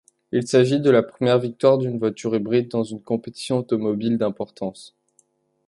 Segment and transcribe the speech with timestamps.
[0.31, 4.95] Il s'agit de la première victoire d'une voiture hybride dans une compétition automobile d'importance.